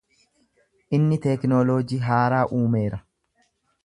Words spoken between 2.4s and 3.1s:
uumeera.